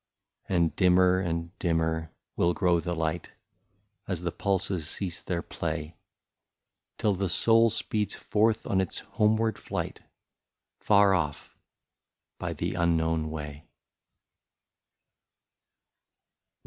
And 0.49 0.75
dimmer 0.75 1.19
and 1.19 1.51
dimmer 1.59 2.09
will 2.35 2.55
grow 2.55 2.79
the 2.79 2.95
light, 2.95 3.33
As 4.07 4.23
the 4.23 4.31
pulses 4.31 4.89
cease 4.89 5.21
their 5.21 5.43
play. 5.43 5.95
Till 6.97 7.13
the 7.13 7.29
soul 7.29 7.69
speeds 7.69 8.15
forth 8.15 8.65
on 8.65 8.81
its 8.81 8.97
homeward 9.01 9.59
flight, 9.59 9.99
Far 10.79 11.13
off, 11.13 11.55
by 12.39 12.53
the 12.53 12.73
unknown 12.73 13.29
way. 13.29 13.67